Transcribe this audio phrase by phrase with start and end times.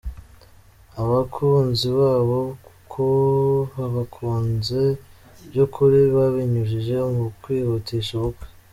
[1.01, 2.39] abakunzi babo
[2.93, 3.05] ko
[3.75, 4.81] babakunze
[5.47, 8.47] by’ukuri babinyujije mu kwihutisha ubukwe.